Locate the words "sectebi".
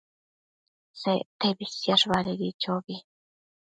1.03-1.65